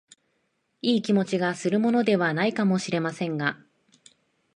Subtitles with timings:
[0.81, 3.59] いい気持ちがするものでは無いかも知れませんが、